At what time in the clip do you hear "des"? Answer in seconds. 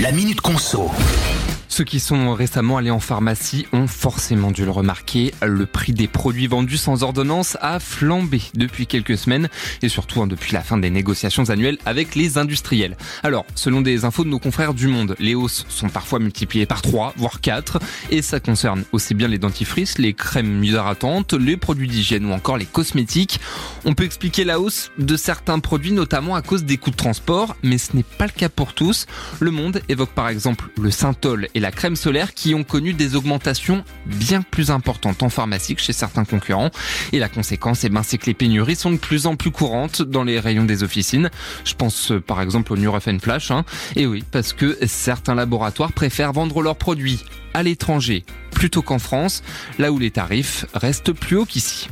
5.92-6.08, 10.78-10.90, 13.82-14.04, 26.64-26.78, 32.94-33.16, 40.64-40.82